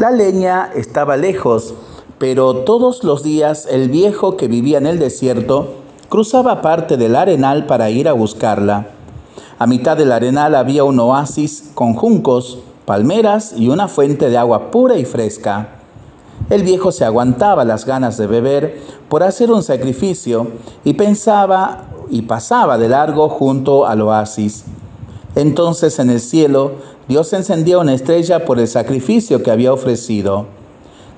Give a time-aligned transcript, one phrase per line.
[0.00, 1.74] La leña estaba lejos,
[2.18, 5.74] pero todos los días el viejo que vivía en el desierto
[6.08, 8.86] cruzaba parte del arenal para ir a buscarla.
[9.58, 14.70] A mitad del arenal había un oasis con juncos, palmeras y una fuente de agua
[14.70, 15.68] pura y fresca.
[16.48, 20.48] El viejo se aguantaba las ganas de beber por hacer un sacrificio
[20.84, 24.64] y pensaba y pasaba de largo junto al oasis.
[25.34, 26.72] Entonces en el cielo
[27.08, 30.46] Dios encendía una estrella por el sacrificio que había ofrecido.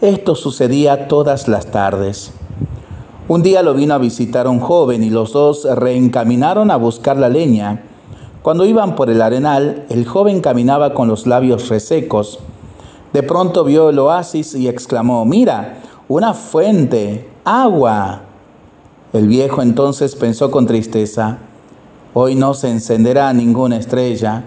[0.00, 2.32] Esto sucedía todas las tardes.
[3.28, 7.28] Un día lo vino a visitar un joven y los dos reencaminaron a buscar la
[7.28, 7.82] leña.
[8.42, 12.38] Cuando iban por el arenal, el joven caminaba con los labios resecos.
[13.12, 18.20] De pronto vio el oasis y exclamó, mira, una fuente, agua.
[19.12, 21.38] El viejo entonces pensó con tristeza,
[22.18, 24.44] Hoy no se encenderá ninguna estrella,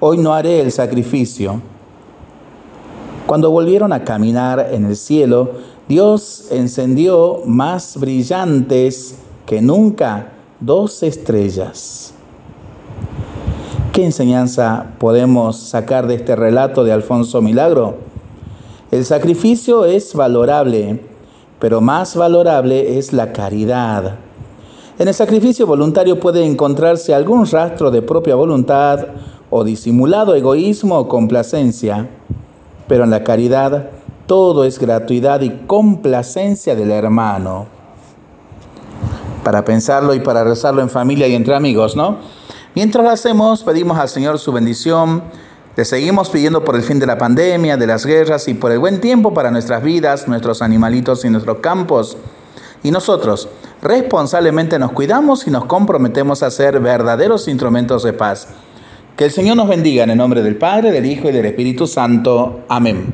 [0.00, 1.60] hoy no haré el sacrificio.
[3.28, 5.52] Cuando volvieron a caminar en el cielo,
[5.86, 12.12] Dios encendió más brillantes que nunca dos estrellas.
[13.92, 17.98] ¿Qué enseñanza podemos sacar de este relato de Alfonso Milagro?
[18.90, 20.98] El sacrificio es valorable,
[21.60, 24.18] pero más valorable es la caridad.
[25.02, 29.04] En el sacrificio voluntario puede encontrarse algún rastro de propia voluntad
[29.50, 32.08] o disimulado egoísmo o complacencia,
[32.86, 33.90] pero en la caridad
[34.28, 37.66] todo es gratuidad y complacencia del hermano.
[39.42, 42.18] Para pensarlo y para rezarlo en familia y entre amigos, ¿no?
[42.76, 45.24] Mientras lo hacemos, pedimos al Señor su bendición.
[45.74, 48.78] Le seguimos pidiendo por el fin de la pandemia, de las guerras y por el
[48.78, 52.16] buen tiempo para nuestras vidas, nuestros animalitos y nuestros campos.
[52.84, 53.48] Y nosotros
[53.82, 58.48] responsablemente nos cuidamos y nos comprometemos a ser verdaderos instrumentos de paz.
[59.16, 61.86] Que el Señor nos bendiga en el nombre del Padre, del Hijo y del Espíritu
[61.86, 62.60] Santo.
[62.68, 63.12] Amén.